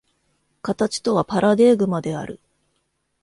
[0.63, 2.39] 形とはパラデーグマである。